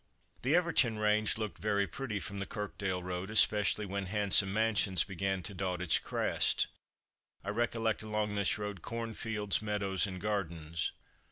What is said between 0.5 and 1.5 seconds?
Everton range